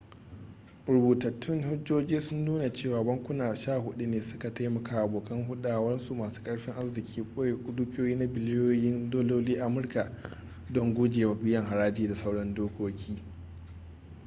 rubutattun 0.87 1.63
hujjoji 1.69 2.21
sun 2.21 2.45
nuna 2.45 2.69
cewa 2.73 3.03
bankuna 3.03 3.55
sha 3.55 3.75
hudu 3.75 4.07
ne 4.07 4.21
su 4.21 4.39
ka 4.39 4.49
taimakawa 4.51 5.03
abokan 5.03 5.43
hurdarsu 5.47 6.15
masu 6.15 6.41
karfin 6.43 6.73
arziki 6.73 7.21
boye 7.21 7.53
dukiyoyi 7.77 8.15
na 8.15 8.27
biliyoyin 8.27 9.09
dalolin 9.11 9.59
amurka 9.61 10.11
don 10.69 10.93
gujewa 10.93 11.35
biyan 11.35 11.65
haraji 11.65 12.07
da 12.07 12.15
sauran 12.15 12.53
dokoki 12.53 13.21